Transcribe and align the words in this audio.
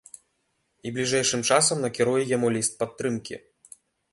І 0.87 0.93
бліжэйшым 0.95 1.43
часам 1.49 1.77
накіруе 1.85 2.21
яму 2.35 2.47
ліст 2.57 2.73
падтрымкі. 2.81 3.35